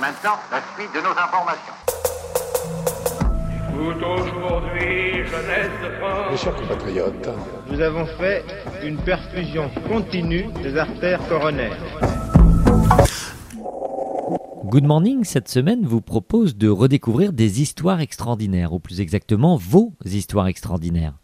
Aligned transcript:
Maintenant, 0.00 0.38
la 0.52 0.62
suite 0.76 0.94
de 0.94 1.00
nos 1.00 1.10
informations. 1.10 1.74
aujourd'hui, 3.74 5.24
jeunesse 5.26 5.72
de 5.82 5.90
France. 5.98 6.30
Mes 6.30 6.36
chers 6.36 6.54
compatriotes, 6.54 7.28
nous 7.68 7.80
avons 7.80 8.06
fait 8.06 8.44
une 8.84 8.96
perfusion 8.98 9.68
continue 9.88 10.46
des 10.62 10.76
artères 10.76 11.26
coronaires. 11.28 11.76
Good 14.66 14.84
Morning, 14.84 15.24
cette 15.24 15.48
semaine, 15.48 15.84
vous 15.84 16.00
propose 16.00 16.56
de 16.56 16.68
redécouvrir 16.68 17.32
des 17.32 17.60
histoires 17.60 18.00
extraordinaires, 18.00 18.72
ou 18.72 18.78
plus 18.78 19.00
exactement 19.00 19.56
vos 19.56 19.94
histoires 20.04 20.46
extraordinaires. 20.46 21.14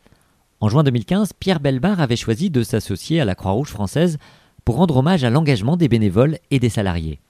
En 0.59 0.69
juin 0.69 0.83
2015, 0.83 1.33
Pierre 1.39 1.61
Belbar 1.61 2.01
avait 2.01 2.17
choisi 2.17 2.51
de 2.51 2.65
s'associer 2.65 3.21
à 3.21 3.25
la 3.25 3.37
Croix-Rouge 3.37 3.69
française 3.69 4.19
pour 4.65 4.77
rendre 4.77 4.97
hommage 4.97 5.23
à 5.23 5.31
l'engagement 5.31 5.77
des 5.77 5.89
bénévoles 5.89 6.39
et 6.51 6.59
des 6.59 6.71
salariés. 6.71 7.21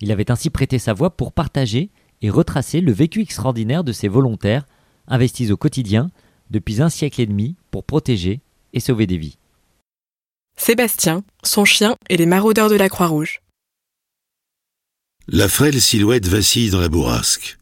Il 0.00 0.12
avait 0.12 0.30
ainsi 0.30 0.50
prêté 0.50 0.78
sa 0.78 0.92
voix 0.92 1.10
pour 1.10 1.32
partager 1.32 1.90
et 2.22 2.30
retracer 2.30 2.80
le 2.80 2.92
vécu 2.92 3.20
extraordinaire 3.20 3.84
de 3.84 3.92
ces 3.92 4.08
volontaires 4.08 4.66
investis 5.06 5.50
au 5.50 5.56
quotidien 5.56 6.10
depuis 6.50 6.80
un 6.80 6.88
siècle 6.88 7.20
et 7.20 7.26
demi 7.26 7.56
pour 7.70 7.84
protéger 7.84 8.40
et 8.72 8.80
sauver 8.80 9.06
des 9.06 9.18
vies. 9.18 9.38
Sébastien, 10.56 11.24
son 11.42 11.64
chien 11.64 11.96
et 12.08 12.16
les 12.16 12.26
maraudeurs 12.26 12.68
de 12.68 12.76
la 12.76 12.88
Croix-Rouge. 12.88 13.40
La 15.28 15.48
frêle 15.48 15.80
silhouette 15.80 16.26
vacille 16.26 16.70
dans 16.70 16.80
la 16.80 16.88
bourrasque. 16.88 17.58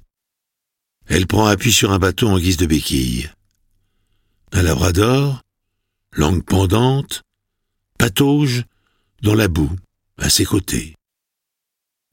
Elle 1.07 1.27
prend 1.27 1.47
appui 1.47 1.73
sur 1.73 1.93
un 1.93 1.99
bateau 1.99 2.29
en 2.29 2.39
guise 2.39 2.57
de 2.57 2.67
béquille. 2.67 3.31
Un 4.53 4.63
labrador, 4.63 5.43
langue 6.13 6.45
pendante, 6.45 7.23
patauge 7.99 8.65
dans 9.23 9.35
la 9.35 9.49
boue, 9.49 9.75
à 10.19 10.31
ses 10.31 10.45
côtés. 10.45 10.98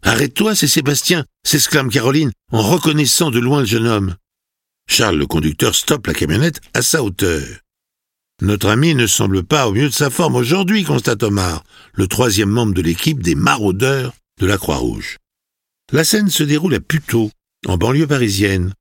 Arrête-toi, 0.06 0.54
c'est 0.54 0.68
Sébastien, 0.68 1.26
s'exclame 1.44 1.90
Caroline 1.90 2.32
en 2.52 2.62
reconnaissant 2.62 3.32
de 3.32 3.40
loin 3.40 3.62
le 3.62 3.66
jeune 3.66 3.88
homme. 3.88 4.16
Charles, 4.88 5.18
le 5.18 5.26
conducteur, 5.26 5.74
stoppe 5.74 6.06
la 6.06 6.14
camionnette 6.14 6.62
à 6.76 6.84
sa 6.84 7.02
hauteur. 7.04 7.44
Notre 8.40 8.70
ami 8.70 8.94
ne 8.94 9.08
semble 9.08 9.44
pas 9.44 9.68
au 9.68 9.74
mieux 9.74 9.90
de 9.90 9.94
sa 9.94 10.12
forme 10.12 10.36
aujourd'hui, 10.36 10.84
constate 10.84 11.24
Omar, 11.24 11.64
le 11.94 12.06
troisième 12.06 12.52
membre 12.52 12.76
de 12.76 12.84
l'équipe 12.84 13.24
des 13.24 13.34
maraudeurs 13.34 14.14
de 14.40 14.46
la 14.46 14.60
Croix-Rouge. 14.60 15.18
La 15.92 16.04
scène 16.04 16.30
se 16.30 16.44
déroule 16.44 16.76
à 16.76 16.80
Puteaux, 16.80 17.32
en 17.66 17.78
banlieue 17.78 18.06
parisienne. 18.06 18.74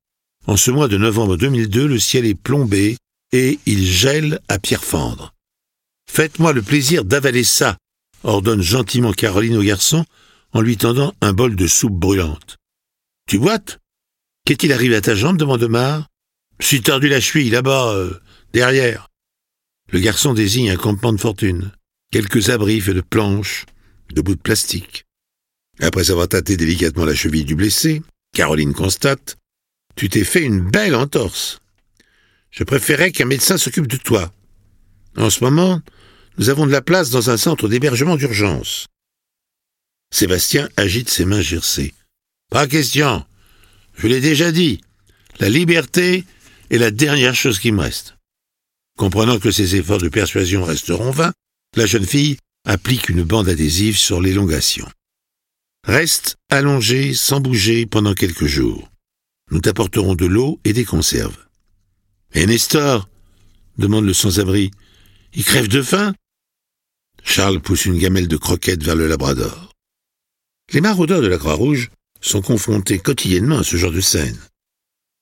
En 0.46 0.58
ce 0.58 0.70
mois 0.70 0.88
de 0.88 0.98
novembre 0.98 1.38
2002, 1.38 1.86
le 1.86 1.98
ciel 1.98 2.26
est 2.26 2.34
plombé 2.34 2.98
et 3.32 3.58
il 3.64 3.82
gèle 3.86 4.40
à 4.48 4.58
pierre 4.58 4.84
fendre. 4.84 5.32
Faites-moi 6.10 6.52
le 6.52 6.60
plaisir 6.60 7.02
d'avaler 7.02 7.44
ça, 7.44 7.78
ordonne 8.24 8.60
gentiment 8.60 9.12
Caroline 9.12 9.56
au 9.56 9.62
garçon 9.62 10.04
en 10.54 10.60
lui 10.60 10.76
tendant 10.76 11.12
un 11.20 11.32
bol 11.32 11.56
de 11.56 11.66
soupe 11.66 11.98
brûlante. 11.98 12.56
Tu 13.28 13.38
boites? 13.38 13.80
Qu'est-il 14.46 14.72
arrivé 14.72 14.94
à 14.96 15.00
ta 15.00 15.14
jambe? 15.14 15.36
demande 15.36 15.62
Omar. 15.62 16.08
suis 16.60 16.80
tordu 16.80 17.08
la 17.08 17.20
cheville, 17.20 17.50
là-bas, 17.50 17.92
euh, 17.94 18.14
derrière. 18.52 19.08
Le 19.90 19.98
garçon 19.98 20.32
désigne 20.32 20.70
un 20.70 20.76
campement 20.76 21.12
de 21.12 21.20
fortune. 21.20 21.72
Quelques 22.12 22.50
abris 22.50 22.80
faits 22.80 22.94
de 22.94 23.00
planches, 23.00 23.66
de 24.14 24.22
bouts 24.22 24.36
de 24.36 24.40
plastique. 24.40 25.04
Après 25.80 26.10
avoir 26.10 26.28
tâté 26.28 26.56
délicatement 26.56 27.04
la 27.04 27.14
cheville 27.14 27.44
du 27.44 27.56
blessé, 27.56 28.02
Caroline 28.32 28.74
constate 28.74 29.36
Tu 29.96 30.08
t'es 30.08 30.24
fait 30.24 30.42
une 30.42 30.60
belle 30.60 30.94
entorse. 30.94 31.58
Je 32.50 32.62
préférais 32.62 33.10
qu'un 33.10 33.24
médecin 33.24 33.58
s'occupe 33.58 33.88
de 33.88 33.96
toi. 33.96 34.32
En 35.16 35.30
ce 35.30 35.42
moment, 35.42 35.80
nous 36.38 36.50
avons 36.50 36.66
de 36.66 36.72
la 36.72 36.82
place 36.82 37.10
dans 37.10 37.30
un 37.30 37.36
centre 37.36 37.66
d'hébergement 37.68 38.16
d'urgence. 38.16 38.86
Sébastien 40.14 40.68
agite 40.76 41.10
ses 41.10 41.24
mains 41.24 41.40
gercées. 41.40 41.92
Pas 42.48 42.68
question. 42.68 43.26
Je 43.96 44.06
l'ai 44.06 44.20
déjà 44.20 44.52
dit. 44.52 44.80
La 45.40 45.48
liberté 45.48 46.24
est 46.70 46.78
la 46.78 46.92
dernière 46.92 47.34
chose 47.34 47.58
qui 47.58 47.72
me 47.72 47.80
reste. 47.80 48.14
Comprenant 48.96 49.40
que 49.40 49.50
ses 49.50 49.74
efforts 49.74 49.98
de 49.98 50.08
persuasion 50.08 50.62
resteront 50.62 51.10
vains, 51.10 51.32
la 51.74 51.86
jeune 51.86 52.06
fille 52.06 52.36
applique 52.64 53.08
une 53.08 53.24
bande 53.24 53.48
adhésive 53.48 53.98
sur 53.98 54.20
l'élongation. 54.20 54.88
Reste 55.84 56.36
allongé 56.48 57.12
sans 57.12 57.40
bouger 57.40 57.84
pendant 57.84 58.14
quelques 58.14 58.46
jours. 58.46 58.88
Nous 59.50 59.62
t'apporterons 59.62 60.14
de 60.14 60.26
l'eau 60.26 60.60
et 60.62 60.72
des 60.72 60.84
conserves. 60.84 61.44
Et 62.34 62.46
Nestor 62.46 63.08
demande 63.78 64.04
le 64.04 64.14
sans-abri. 64.14 64.70
Il 65.32 65.44
crève 65.44 65.66
de 65.66 65.82
faim? 65.82 66.14
Charles 67.24 67.60
pousse 67.60 67.86
une 67.86 67.98
gamelle 67.98 68.28
de 68.28 68.36
croquettes 68.36 68.84
vers 68.84 68.94
le 68.94 69.08
labrador. 69.08 69.73
Les 70.72 70.80
maraudeurs 70.80 71.20
de 71.20 71.26
la 71.26 71.38
Croix-Rouge 71.38 71.90
sont 72.20 72.42
confrontés 72.42 72.98
quotidiennement 72.98 73.58
à 73.58 73.64
ce 73.64 73.76
genre 73.76 73.92
de 73.92 74.00
scène. 74.00 74.38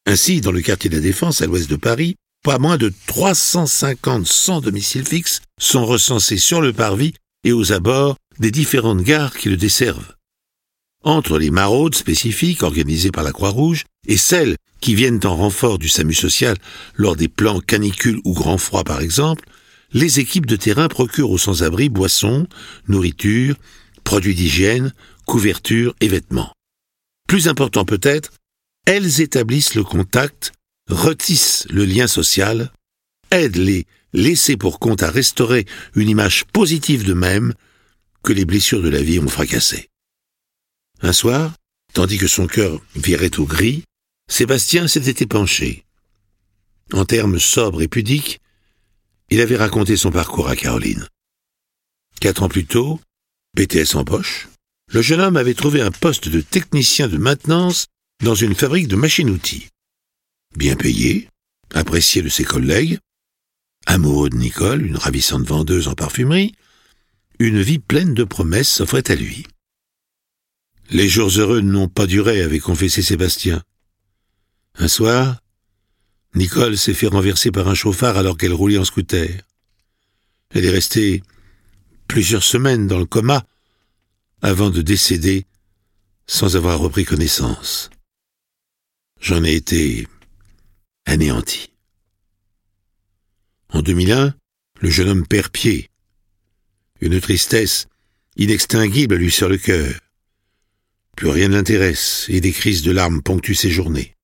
Ainsi, 0.06 0.40
dans 0.40 0.52
le 0.52 0.62
quartier 0.62 0.88
de 0.88 0.96
la 0.96 1.02
Défense, 1.02 1.42
à 1.42 1.46
l'ouest 1.46 1.68
de 1.68 1.76
Paris, 1.76 2.16
pas 2.42 2.58
moins 2.58 2.76
de 2.76 2.92
350 3.06 4.26
sans 4.26 4.60
domicile 4.60 5.06
fixe 5.06 5.40
sont 5.60 5.84
recensés 5.84 6.38
sur 6.38 6.60
le 6.60 6.72
parvis 6.72 7.14
et 7.44 7.52
aux 7.52 7.72
abords 7.72 8.16
des 8.38 8.50
différentes 8.50 9.02
gares 9.02 9.36
qui 9.36 9.48
le 9.48 9.56
desservent. 9.56 10.14
Entre 11.04 11.38
les 11.38 11.50
maraudes 11.50 11.94
spécifiques 11.94 12.62
organisées 12.62 13.10
par 13.10 13.24
la 13.24 13.32
Croix-Rouge 13.32 13.84
et 14.06 14.16
celles 14.16 14.56
qui 14.80 14.94
viennent 14.94 15.20
en 15.24 15.36
renfort 15.36 15.78
du 15.78 15.88
SAMU 15.88 16.14
social 16.14 16.56
lors 16.94 17.16
des 17.16 17.28
plans 17.28 17.60
canicules 17.60 18.20
ou 18.24 18.32
grand 18.32 18.58
froid 18.58 18.84
par 18.84 19.00
exemple, 19.00 19.44
les 19.92 20.20
équipes 20.20 20.46
de 20.46 20.56
terrain 20.56 20.88
procurent 20.88 21.30
aux 21.30 21.38
sans-abri 21.38 21.88
boissons, 21.88 22.46
nourriture, 22.88 23.56
produits 24.04 24.34
d'hygiène, 24.34 24.92
couverture 25.26 25.94
et 26.00 26.08
vêtements. 26.08 26.52
Plus 27.28 27.48
important 27.48 27.84
peut-être, 27.84 28.32
elles 28.86 29.20
établissent 29.20 29.74
le 29.74 29.84
contact, 29.84 30.52
retissent 30.88 31.66
le 31.70 31.84
lien 31.84 32.06
social, 32.06 32.72
aident 33.30 33.56
les 33.56 33.86
laissés 34.12 34.56
pour 34.56 34.78
compte 34.78 35.02
à 35.02 35.10
restaurer 35.10 35.66
une 35.94 36.08
image 36.08 36.44
positive 36.52 37.04
d'eux-mêmes 37.04 37.54
que 38.22 38.32
les 38.32 38.44
blessures 38.44 38.82
de 38.82 38.88
la 38.88 39.02
vie 39.02 39.18
ont 39.18 39.28
fracassé. 39.28 39.88
Un 41.00 41.12
soir, 41.12 41.54
tandis 41.92 42.18
que 42.18 42.28
son 42.28 42.46
cœur 42.46 42.80
virait 42.94 43.38
au 43.38 43.44
gris, 43.44 43.84
Sébastien 44.28 44.86
s'était 44.86 45.24
épanché. 45.24 45.84
En 46.92 47.04
termes 47.04 47.38
sobres 47.38 47.82
et 47.82 47.88
pudiques, 47.88 48.40
il 49.30 49.40
avait 49.40 49.56
raconté 49.56 49.96
son 49.96 50.10
parcours 50.10 50.48
à 50.48 50.56
Caroline. 50.56 51.06
Quatre 52.20 52.42
ans 52.42 52.48
plus 52.48 52.66
tôt, 52.66 53.00
BTS 53.54 53.96
en 53.96 54.04
poche, 54.04 54.48
le 54.90 55.02
jeune 55.02 55.20
homme 55.20 55.36
avait 55.36 55.52
trouvé 55.52 55.82
un 55.82 55.90
poste 55.90 56.28
de 56.28 56.40
technicien 56.40 57.06
de 57.06 57.18
maintenance 57.18 57.86
dans 58.22 58.34
une 58.34 58.54
fabrique 58.54 58.88
de 58.88 58.96
machines-outils. 58.96 59.68
Bien 60.56 60.74
payé, 60.74 61.28
apprécié 61.74 62.22
de 62.22 62.30
ses 62.30 62.44
collègues, 62.44 62.98
amoureux 63.84 64.30
de 64.30 64.36
Nicole, 64.36 64.86
une 64.86 64.96
ravissante 64.96 65.46
vendeuse 65.46 65.88
en 65.88 65.94
parfumerie, 65.94 66.54
une 67.38 67.60
vie 67.60 67.78
pleine 67.78 68.14
de 68.14 68.24
promesses 68.24 68.70
s'offrait 68.70 69.10
à 69.10 69.16
lui. 69.16 69.46
Les 70.90 71.08
jours 71.08 71.30
heureux 71.36 71.60
n'ont 71.60 71.88
pas 71.88 72.06
duré, 72.06 72.40
avait 72.40 72.58
confessé 72.58 73.02
Sébastien. 73.02 73.62
Un 74.76 74.88
soir, 74.88 75.42
Nicole 76.34 76.78
s'est 76.78 76.94
fait 76.94 77.06
renverser 77.06 77.50
par 77.50 77.68
un 77.68 77.74
chauffard 77.74 78.16
alors 78.16 78.38
qu'elle 78.38 78.54
roulait 78.54 78.78
en 78.78 78.84
scooter. 78.84 79.42
Elle 80.54 80.64
est 80.64 80.70
restée 80.70 81.22
plusieurs 82.08 82.44
semaines 82.44 82.86
dans 82.86 82.98
le 82.98 83.06
coma 83.06 83.44
avant 84.42 84.70
de 84.70 84.82
décéder 84.82 85.46
sans 86.26 86.56
avoir 86.56 86.78
repris 86.78 87.04
connaissance. 87.04 87.90
J'en 89.20 89.44
ai 89.44 89.54
été 89.54 90.06
anéanti. 91.06 91.70
En 93.68 93.82
2001, 93.82 94.34
le 94.80 94.90
jeune 94.90 95.08
homme 95.08 95.26
perd 95.26 95.50
pied. 95.50 95.90
Une 97.00 97.20
tristesse 97.20 97.86
inextinguible 98.36 99.16
lui 99.16 99.30
sur 99.30 99.48
le 99.48 99.58
cœur. 99.58 99.94
Plus 101.16 101.28
rien 101.28 101.48
ne 101.48 101.54
l'intéresse 101.54 102.26
et 102.28 102.40
des 102.40 102.52
crises 102.52 102.82
de 102.82 102.90
larmes 102.90 103.22
ponctuent 103.22 103.54
ses 103.54 103.70
journées. 103.70 104.16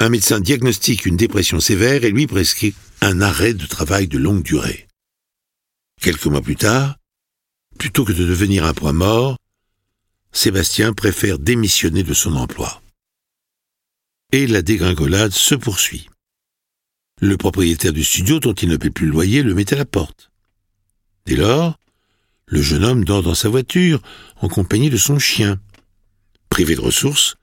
Un 0.00 0.08
médecin 0.08 0.40
diagnostique 0.40 1.06
une 1.06 1.16
dépression 1.16 1.60
sévère 1.60 2.04
et 2.04 2.10
lui 2.10 2.26
prescrit 2.26 2.74
un 3.00 3.20
arrêt 3.20 3.54
de 3.54 3.66
travail 3.66 4.08
de 4.08 4.18
longue 4.18 4.42
durée. 4.42 4.86
Quelques 6.00 6.26
mois 6.26 6.42
plus 6.42 6.56
tard, 6.56 6.96
plutôt 7.78 8.04
que 8.04 8.12
de 8.12 8.26
devenir 8.26 8.64
un 8.64 8.74
point 8.74 8.92
mort, 8.92 9.38
Sébastien 10.32 10.92
préfère 10.92 11.38
démissionner 11.38 12.02
de 12.02 12.14
son 12.14 12.36
emploi. 12.36 12.82
Et 14.32 14.46
la 14.46 14.62
dégringolade 14.62 15.32
se 15.32 15.54
poursuit. 15.54 16.08
Le 17.20 17.36
propriétaire 17.36 17.92
du 17.92 18.02
studio 18.02 18.40
dont 18.40 18.52
il 18.52 18.68
ne 18.68 18.76
paie 18.76 18.90
plus 18.90 19.06
le 19.06 19.12
loyer 19.12 19.42
le 19.42 19.54
met 19.54 19.72
à 19.72 19.76
la 19.76 19.84
porte. 19.84 20.30
Dès 21.26 21.36
lors, 21.36 21.78
le 22.46 22.60
jeune 22.60 22.84
homme 22.84 23.04
dort 23.04 23.22
dans 23.22 23.34
sa 23.34 23.48
voiture 23.48 24.02
en 24.40 24.48
compagnie 24.48 24.90
de 24.90 24.96
son 24.96 25.18
chien. 25.18 25.60
Privé 26.50 26.74
de 26.74 26.80
ressources, 26.80 27.36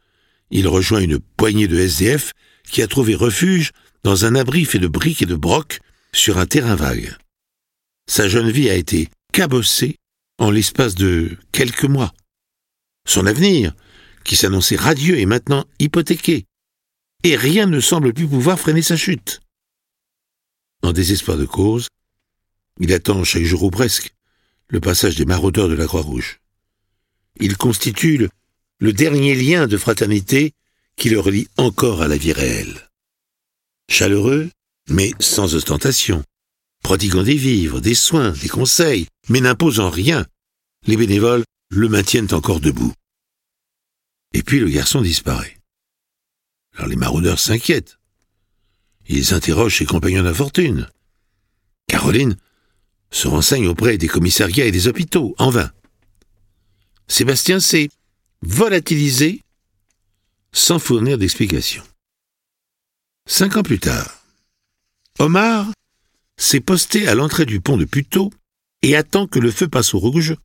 il 0.51 0.67
rejoint 0.67 0.99
une 0.99 1.19
poignée 1.19 1.67
de 1.67 1.79
SDF 1.79 2.33
qui 2.69 2.81
a 2.81 2.87
trouvé 2.87 3.15
refuge 3.15 3.71
dans 4.03 4.25
un 4.25 4.35
abri 4.35 4.65
fait 4.65 4.79
de 4.79 4.87
briques 4.87 5.21
et 5.21 5.25
de 5.25 5.35
brocs 5.35 5.79
sur 6.13 6.37
un 6.37 6.45
terrain 6.45 6.75
vague. 6.75 7.15
Sa 8.07 8.27
jeune 8.27 8.51
vie 8.51 8.69
a 8.69 8.75
été 8.75 9.09
cabossée 9.31 9.97
en 10.37 10.51
l'espace 10.51 10.95
de 10.95 11.37
quelques 11.51 11.85
mois. 11.85 12.13
Son 13.07 13.25
avenir, 13.25 13.73
qui 14.23 14.35
s'annonçait 14.35 14.75
radieux 14.75 15.19
est 15.19 15.25
maintenant 15.25 15.65
hypothéqué, 15.79 16.45
et 17.23 17.35
rien 17.35 17.65
ne 17.65 17.79
semble 17.79 18.13
plus 18.13 18.27
pouvoir 18.27 18.59
freiner 18.59 18.81
sa 18.81 18.97
chute. 18.97 19.41
En 20.83 20.91
désespoir 20.93 21.37
de 21.37 21.45
cause, 21.45 21.87
il 22.79 22.91
attend 22.93 23.23
chaque 23.23 23.43
jour 23.43 23.63
ou 23.63 23.69
presque 23.69 24.13
le 24.69 24.79
passage 24.79 25.15
des 25.15 25.25
maraudeurs 25.25 25.69
de 25.69 25.75
la 25.75 25.85
Croix-Rouge. 25.85 26.39
Il 27.39 27.57
constitue 27.57 28.29
le, 28.79 28.93
dernier 28.93 29.35
lien 29.35 29.67
de 29.67 29.77
fraternité 29.77 30.53
qui 30.95 31.09
le 31.09 31.19
relie 31.19 31.47
encore 31.57 32.01
à 32.01 32.07
la 32.07 32.17
vie 32.17 32.33
réelle. 32.33 32.89
Chaleureux, 33.89 34.49
mais 34.89 35.11
sans 35.19 35.53
ostentation, 35.55 36.23
prodiguant 36.81 37.23
des 37.23 37.35
vivres, 37.35 37.79
des 37.79 37.95
soins, 37.95 38.31
des 38.31 38.49
conseils, 38.49 39.07
mais 39.29 39.41
n'imposant 39.41 39.89
rien, 39.89 40.25
les 40.87 40.97
bénévoles 40.97 41.43
le 41.69 41.87
maintiennent 41.87 42.33
encore 42.33 42.59
debout. 42.59 42.93
Et 44.33 44.43
puis 44.43 44.59
le 44.59 44.69
garçon 44.69 45.01
disparaît. 45.01 45.57
Alors 46.75 46.87
les 46.87 46.95
maraudeurs 46.95 47.39
s'inquiètent. 47.39 47.97
Ils 49.07 49.33
interrogent 49.33 49.77
ses 49.77 49.85
compagnons 49.85 50.23
d'infortune. 50.23 50.89
Caroline 51.87 52.37
se 53.09 53.27
renseigne 53.27 53.67
auprès 53.67 53.97
des 53.97 54.07
commissariats 54.07 54.65
et 54.65 54.71
des 54.71 54.87
hôpitaux, 54.87 55.35
en 55.37 55.49
vain. 55.49 55.71
Sébastien 57.07 57.59
s'est 57.59 57.89
volatilisé 58.41 59.41
sans 60.53 60.79
fournir 60.79 61.17
d'explication. 61.17 61.83
Cinq 63.27 63.57
ans 63.57 63.63
plus 63.63 63.79
tard, 63.79 64.23
Omar 65.19 65.71
s'est 66.37 66.59
posté 66.59 67.07
à 67.07 67.15
l'entrée 67.15 67.45
du 67.45 67.61
pont 67.61 67.77
de 67.77 67.85
Puteaux 67.85 68.31
et 68.81 68.95
attend 68.95 69.27
que 69.27 69.39
le 69.39 69.51
feu 69.51 69.67
passe 69.67 69.93
au 69.93 69.99
rouge 69.99 70.35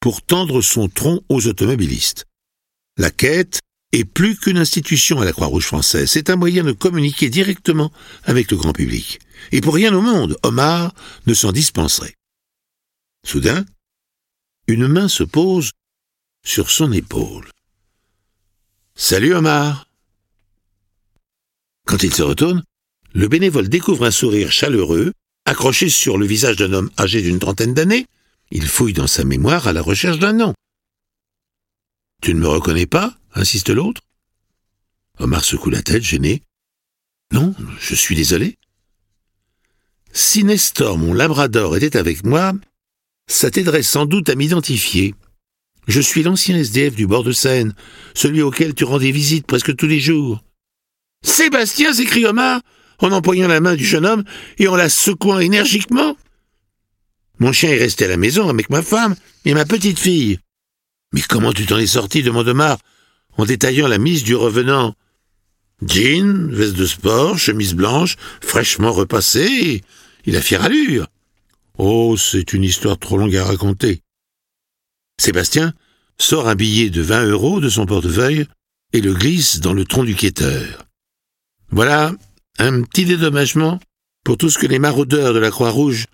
pour 0.00 0.22
tendre 0.22 0.60
son 0.60 0.88
tronc 0.88 1.22
aux 1.28 1.46
automobilistes. 1.46 2.26
La 2.96 3.10
quête 3.10 3.60
est 3.92 4.04
plus 4.04 4.36
qu'une 4.36 4.58
institution 4.58 5.20
à 5.20 5.24
la 5.24 5.32
Croix-Rouge 5.32 5.66
française, 5.66 6.10
c'est 6.10 6.30
un 6.30 6.36
moyen 6.36 6.62
de 6.64 6.72
communiquer 6.72 7.30
directement 7.30 7.92
avec 8.24 8.50
le 8.50 8.56
grand 8.56 8.72
public. 8.72 9.20
Et 9.52 9.60
pour 9.60 9.74
rien 9.74 9.94
au 9.94 10.02
monde, 10.02 10.36
Omar 10.42 10.94
ne 11.26 11.34
s'en 11.34 11.52
dispenserait. 11.52 12.14
Soudain, 13.24 13.64
une 14.66 14.86
main 14.86 15.08
se 15.08 15.24
pose 15.24 15.72
sur 16.44 16.70
son 16.70 16.92
épaule. 16.92 17.50
Salut 18.94 19.34
Omar. 19.34 19.86
Quand 21.86 22.02
il 22.02 22.12
se 22.12 22.22
retourne, 22.22 22.62
le 23.14 23.28
bénévole 23.28 23.68
découvre 23.68 24.04
un 24.04 24.10
sourire 24.10 24.52
chaleureux, 24.52 25.12
accroché 25.48 25.88
sur 25.88 26.18
le 26.18 26.26
visage 26.26 26.56
d'un 26.56 26.72
homme 26.72 26.90
âgé 26.98 27.22
d'une 27.22 27.38
trentaine 27.38 27.74
d'années. 27.74 28.06
Il 28.50 28.66
fouille 28.66 28.92
dans 28.92 29.06
sa 29.06 29.24
mémoire 29.24 29.66
à 29.66 29.72
la 29.72 29.82
recherche 29.82 30.18
d'un 30.18 30.32
nom. 30.32 30.54
Tu 32.22 32.34
ne 32.34 32.40
me 32.40 32.48
reconnais 32.48 32.86
pas? 32.86 33.16
insiste 33.34 33.70
l'autre. 33.70 34.02
Omar 35.18 35.44
secoue 35.44 35.70
la 35.70 35.82
tête, 35.82 36.02
gêné. 36.02 36.42
Non, 37.32 37.54
je 37.80 37.94
suis 37.94 38.14
désolé. 38.14 38.56
Si 40.12 40.44
Nestor, 40.44 40.98
mon 40.98 41.12
labrador, 41.14 41.76
était 41.76 41.96
avec 41.96 42.24
moi, 42.24 42.52
ça 43.26 43.50
t'aiderait 43.50 43.82
sans 43.82 44.06
doute 44.06 44.28
à 44.30 44.34
m'identifier. 44.34 45.14
Je 45.86 46.00
suis 46.00 46.22
l'ancien 46.22 46.56
SDF 46.56 46.94
du 46.94 47.06
bord 47.06 47.24
de 47.24 47.32
Seine, 47.32 47.74
celui 48.14 48.42
auquel 48.42 48.74
tu 48.74 48.84
rendais 48.84 49.10
visite 49.10 49.46
presque 49.46 49.76
tous 49.76 49.86
les 49.86 50.00
jours. 50.00 50.42
Sébastien 51.22 51.92
s'écrie 51.92 52.26
Omar, 52.26 52.60
en 52.98 53.12
empoignant 53.12 53.48
la 53.48 53.60
main 53.60 53.76
du 53.76 53.84
jeune 53.84 54.06
homme 54.06 54.24
et 54.58 54.68
en 54.68 54.76
la 54.76 54.88
secouant 54.88 55.38
énergiquement. 55.38 56.16
Mon 57.38 57.52
chien 57.52 57.70
est 57.70 57.78
resté 57.78 58.04
à 58.04 58.08
la 58.08 58.16
maison 58.16 58.48
avec 58.48 58.70
ma 58.70 58.82
femme 58.82 59.14
et 59.44 59.54
ma 59.54 59.64
petite 59.64 59.98
fille. 59.98 60.38
Mais 61.12 61.22
comment 61.22 61.52
tu 61.52 61.66
t'en 61.66 61.78
es 61.78 61.86
sorti 61.86 62.22
demande 62.22 62.48
Omar, 62.48 62.78
en 63.36 63.44
détaillant 63.44 63.88
la 63.88 63.98
mise 63.98 64.24
du 64.24 64.34
revenant. 64.34 64.94
Jean, 65.86 66.48
veste 66.50 66.74
de 66.74 66.86
sport, 66.86 67.38
chemise 67.38 67.74
blanche, 67.74 68.16
fraîchement 68.40 68.92
repassée, 68.92 69.82
il 70.26 70.36
a 70.36 70.42
fière 70.42 70.64
allure. 70.64 71.06
Oh, 71.78 72.16
c'est 72.16 72.52
une 72.52 72.64
histoire 72.64 72.98
trop 72.98 73.16
longue 73.16 73.36
à 73.36 73.44
raconter. 73.44 74.02
Sébastien 75.20 75.72
sort 76.18 76.48
un 76.48 76.56
billet 76.56 76.90
de 76.90 77.00
vingt 77.00 77.24
euros 77.24 77.60
de 77.60 77.68
son 77.68 77.86
portefeuille 77.86 78.46
et 78.92 79.00
le 79.00 79.14
glisse 79.14 79.60
dans 79.60 79.72
le 79.72 79.84
tronc 79.84 80.04
du 80.04 80.16
quêteur. 80.16 80.86
Voilà 81.70 82.12
un 82.58 82.82
petit 82.82 83.04
dédommagement 83.04 83.80
pour 84.24 84.36
tout 84.36 84.50
ce 84.50 84.58
que 84.58 84.66
les 84.66 84.78
maraudeurs 84.78 85.32
de 85.32 85.38
la 85.38 85.50
Croix-Rouge 85.50 86.06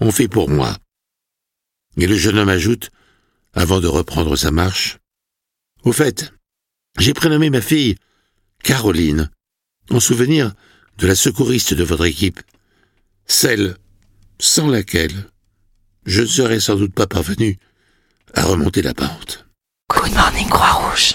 ont 0.00 0.10
fait 0.10 0.28
pour 0.28 0.48
moi. 0.48 0.76
Et 1.96 2.06
le 2.06 2.16
jeune 2.16 2.38
homme 2.38 2.48
ajoute, 2.48 2.90
avant 3.52 3.80
de 3.80 3.86
reprendre 3.86 4.36
sa 4.36 4.50
marche, 4.50 4.98
Au 5.82 5.92
fait, 5.92 6.32
j'ai 6.98 7.14
prénommé 7.14 7.48
ma 7.48 7.62
fille 7.62 7.96
Caroline, 8.62 9.30
en 9.90 10.00
souvenir 10.00 10.52
de 10.98 11.06
la 11.06 11.14
secouriste 11.14 11.72
de 11.72 11.84
votre 11.84 12.04
équipe, 12.04 12.40
celle 13.26 13.76
sans 14.38 14.68
laquelle 14.68 15.30
je 16.04 16.22
ne 16.22 16.26
serais 16.26 16.60
sans 16.60 16.76
doute 16.76 16.94
pas 16.94 17.06
parvenu 17.06 17.58
à 18.34 18.44
remonter 18.44 18.82
la 18.82 18.94
pente. 18.94 19.46
Good 19.90 20.12
morning 20.12 20.48
Croix-Rouge. 20.48 21.14